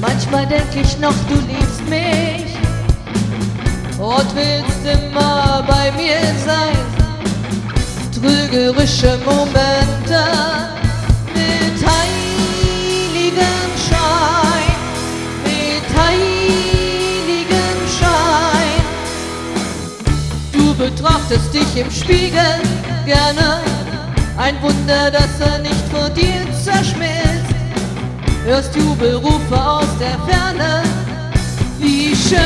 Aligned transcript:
Manchmal 0.00 0.46
denke 0.46 0.80
ich 0.80 0.98
noch, 0.98 1.14
du 1.28 1.34
liebst 1.34 1.88
mich 1.88 2.54
und 3.98 4.34
willst 4.34 4.84
immer 4.84 5.64
bei 5.66 5.90
mir 5.92 6.20
sein. 6.44 6.76
Trügerische 8.12 9.18
Momente. 9.24 9.87
Betrachtest 21.28 21.54
dich 21.54 21.76
im 21.82 21.90
Spiegel 21.90 22.60
gerne, 23.04 23.60
ein 24.38 24.60
Wunder, 24.62 25.10
dass 25.10 25.40
er 25.40 25.58
nicht 25.58 25.88
vor 25.90 26.08
dir 26.10 26.46
zerschmilzt. 26.52 27.54
Hörst 28.44 28.74
Jubelrufe 28.74 29.60
aus 29.60 29.86
der 29.98 30.18
Ferne, 30.26 30.82
wie 31.78 32.16
schön 32.16 32.38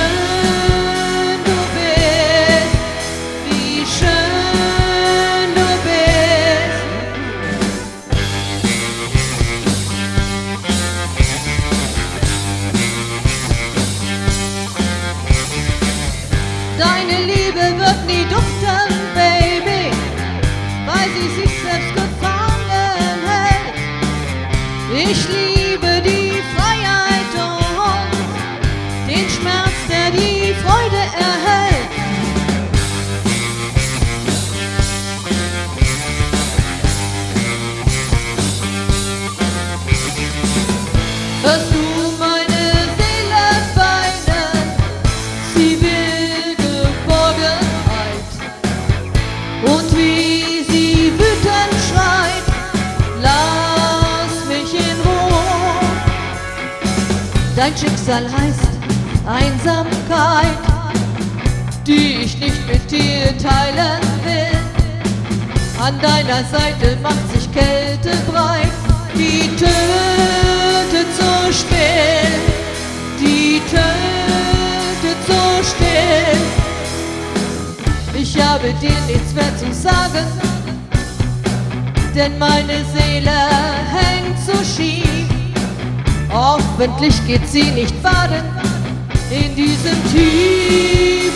du 1.44 1.56
bist, 1.76 2.74
wie 3.50 3.84
schön 3.86 5.54
du 5.54 5.66
bist. 5.84 6.02
Deine 16.78 17.26
Liebe 17.26 17.78
wird 17.78 18.06
nie 18.06 18.24
duften, 18.24 18.41
Ich 24.94 25.51
Dein 57.64 57.76
Schicksal 57.76 58.24
heißt 58.24 58.70
Einsamkeit, 59.24 60.58
die 61.86 62.24
ich 62.24 62.36
nicht 62.40 62.66
mit 62.66 62.90
dir 62.90 63.38
teilen 63.38 64.02
will. 64.24 64.58
An 65.80 65.96
deiner 66.00 66.42
Seite 66.50 66.98
macht 67.00 67.32
sich 67.32 67.48
Kälte 67.52 68.16
breit, 68.28 68.72
die 69.14 69.48
tötet 69.54 71.06
so 71.16 71.52
still, 71.52 72.40
die 73.20 73.60
tötet 73.70 75.18
so 75.28 75.62
still. 75.62 76.40
Ich 78.20 78.42
habe 78.44 78.74
dir 78.80 79.00
nichts 79.06 79.32
mehr 79.34 79.56
zu 79.56 79.72
sagen, 79.72 80.26
denn 82.12 82.36
meine 82.40 82.84
Seele 82.92 83.30
hängt 83.88 84.36
so 84.44 84.52
schief. 84.64 85.41
Hoffentlich 86.32 87.14
geht 87.26 87.46
sie 87.46 87.64
nicht 87.72 88.02
baden 88.02 88.42
in 89.30 89.54
diesem 89.54 90.02
Tief, 90.10 91.32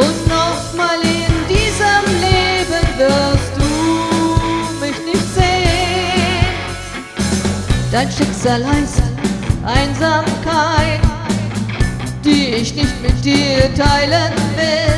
Und 0.00 0.28
nochmal 0.28 1.00
in 1.02 1.48
diesem 1.48 2.04
Leben 2.20 2.86
wirst 2.98 3.52
du 3.56 3.64
mich 4.78 4.96
nicht 5.04 5.34
sehen. 5.34 6.46
Dein 7.90 8.08
Schicksal 8.12 8.64
heißt 8.64 8.97
Einsamkeit, 9.68 11.00
die 12.24 12.54
ich 12.54 12.74
nicht 12.74 13.02
mit 13.02 13.22
dir 13.22 13.68
teilen 13.74 14.32
will. 14.56 14.94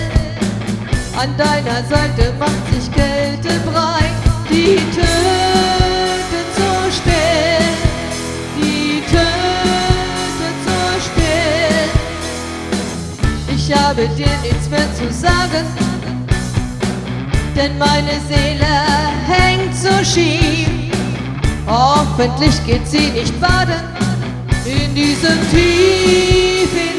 An 1.19 1.37
deiner 1.37 1.83
Seite 1.89 2.33
macht 2.39 2.73
sich 2.73 2.91
Kälte 2.93 3.59
breit, 3.69 4.15
die 4.49 4.77
tötet 4.95 6.51
so 6.57 6.89
still, 6.89 7.67
die 8.57 9.03
tötet 9.11 10.59
so 10.67 11.01
still. 11.01 11.91
Ich 13.57 13.75
habe 13.77 14.07
dir 14.17 14.39
nichts 14.41 14.71
mehr 14.71 14.89
zu 14.95 15.13
sagen, 15.13 15.67
denn 17.57 17.77
meine 17.77 18.21
Seele 18.29 18.73
hängt 19.27 19.75
so 19.75 20.05
schief. 20.05 20.69
Hoffentlich 21.67 22.65
geht 22.65 22.87
sie 22.87 23.11
nicht 23.11 23.39
baden 23.41 24.00
in 24.71 24.95
diesem 24.95 25.39
Tief, 25.51 26.71
in 26.75 26.90